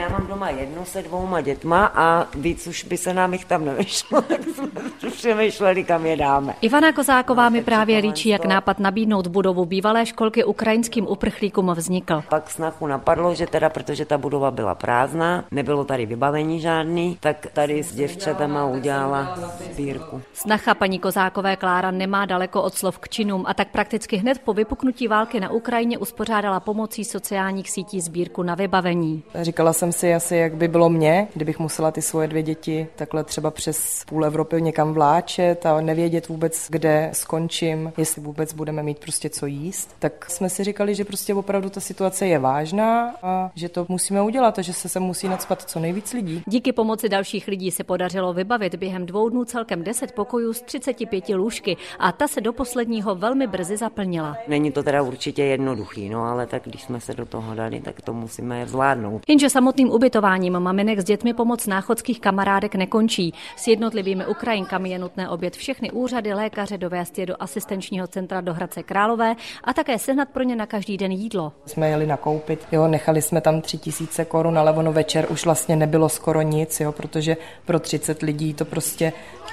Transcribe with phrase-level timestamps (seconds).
[0.00, 3.64] Já mám doma jednu se dvouma dětma a víc už by se nám jich tam
[3.64, 6.54] nevyšlo, tak jsme přemýšleli, kam je dáme.
[6.60, 12.22] Ivana Kozáková mi právě líčí, jak nápad nabídnout budovu bývalé školky ukrajinským uprchlíkům vznikl.
[12.28, 17.46] Pak snachu napadlo, že teda, protože ta budova byla prázdná, nebylo tady vybavení žádný, tak
[17.52, 19.38] tady s děvčatama udělala
[19.72, 20.22] sbírku.
[20.32, 24.52] Snacha paní Kozákové Klára nemá daleko od slov k činům a tak prakticky hned po
[24.52, 29.22] vypuknutí války na Ukrajině uspořádala pomocí sociálních sítí sbírku na vybavení.
[29.42, 33.24] Říkala jsem si asi, jak by bylo mě, kdybych musela ty svoje dvě děti takhle
[33.24, 38.98] třeba přes půl Evropy někam vláčet a nevědět vůbec, kde skončím, jestli vůbec budeme mít
[38.98, 39.96] prostě co jíst.
[39.98, 44.22] Tak jsme si říkali, že prostě opravdu ta situace je vážná a že to musíme
[44.22, 46.42] udělat a že se sem musí nadspat co nejvíc lidí.
[46.46, 51.28] Díky pomoci dalších lidí se podařilo vybavit během dvou dnů celkem 10 pokojů z 35
[51.28, 54.36] lůžky a ta se do posledního velmi brzy zaplnila.
[54.48, 58.02] Není to teda určitě jednoduchý, no ale tak když jsme se do toho dali, tak
[58.02, 59.22] to musíme zvládnout.
[59.28, 63.34] Jenže samotným ubytováním maminek s dětmi pomoc náchodských kamarádek nekončí.
[63.56, 68.54] S jednotlivými Ukrajinkami je nutné obět všechny úřady, lékaře dovést je do asistenčního centra do
[68.54, 69.34] Hradce Králové
[69.64, 71.52] a také sehnat pro ně na každý den jídlo.
[71.66, 75.76] Jsme jeli nakoupit, jo, nechali jsme tam tři tisíce korun, ale ono večer už vlastně
[75.76, 79.12] nebylo skoro nic, jo, protože pro 30 lidí to prostě,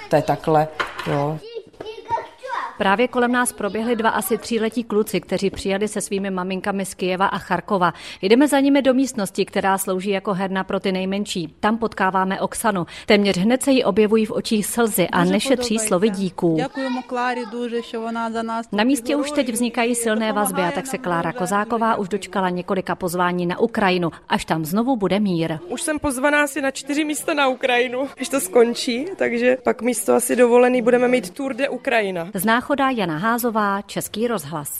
[0.09, 0.67] to je takhle,
[1.07, 1.39] jo.
[2.81, 7.25] Právě kolem nás proběhli dva asi tříletí kluci, kteří přijeli se svými maminkami z Kijeva
[7.25, 7.93] a Charkova.
[8.21, 11.55] Jdeme za nimi do místnosti, která slouží jako herna pro ty nejmenší.
[11.59, 12.85] Tam potkáváme Oksanu.
[13.05, 16.57] Téměř hned se jí objevují v očích slzy a nešetří slovy díků.
[18.71, 22.95] Na místě už teď vznikají silné vazby a tak se Klára Kozáková už dočkala několika
[22.95, 25.57] pozvání na Ukrajinu, až tam znovu bude mír.
[25.67, 30.13] Už jsem pozvaná asi na čtyři místa na Ukrajinu, až to skončí, takže pak místo
[30.13, 32.27] asi dovolený budeme mít Tour de Ukrajina.
[32.33, 34.79] Z Náchoda Jana Házová, Český rozhlas.